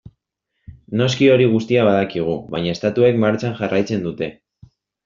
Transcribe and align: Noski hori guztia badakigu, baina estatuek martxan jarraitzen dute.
Noski 1.01 1.27
hori 1.35 1.47
guztia 1.53 1.85
badakigu, 1.89 2.39
baina 2.57 2.75
estatuek 2.79 3.25
martxan 3.27 3.57
jarraitzen 3.63 4.07
dute. 4.11 4.37